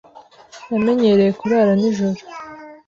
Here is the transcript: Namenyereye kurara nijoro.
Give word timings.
Namenyereye 0.69 1.31
kurara 1.39 1.73
nijoro. 1.81 2.19